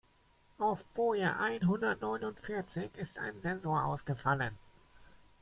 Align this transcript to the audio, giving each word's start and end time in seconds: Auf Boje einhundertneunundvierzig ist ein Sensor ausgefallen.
Auf 0.57 0.83
Boje 0.95 1.37
einhundertneunundvierzig 1.37 2.89
ist 2.97 3.19
ein 3.19 3.39
Sensor 3.39 3.85
ausgefallen. 3.85 4.57